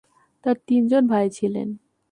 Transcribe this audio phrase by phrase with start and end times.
[0.43, 1.67] তার তিনজন ভাই ছিলেন।